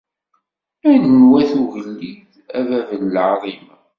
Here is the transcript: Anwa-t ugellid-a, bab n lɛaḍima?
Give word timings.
Anwa-t 0.91 1.51
ugellid-a, 1.61 2.59
bab 2.67 2.87
n 3.01 3.03
lɛaḍima? 3.15 3.75